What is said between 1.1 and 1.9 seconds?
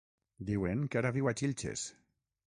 viu a Xilxes.